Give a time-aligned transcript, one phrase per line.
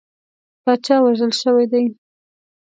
[0.63, 1.85] پاچا وژل شوی دی.